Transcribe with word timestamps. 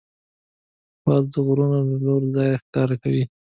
باز 1.03 1.23
د 1.33 1.35
غرونو 1.45 1.79
له 1.89 1.97
لوړ 2.05 2.21
ځایه 2.35 2.61
ښکار 2.63 2.89
کوي 3.01 3.23